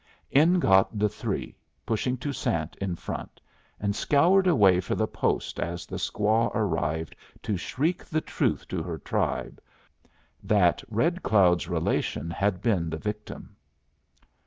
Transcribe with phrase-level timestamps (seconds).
[0.31, 1.55] In got the three,
[1.85, 3.39] pushing Toussaint in front,
[3.79, 8.81] and scoured away for the post as the squaw arrived to shriek the truth to
[8.81, 9.61] her tribe
[10.41, 13.55] what Red Cloud's relation had been the victim.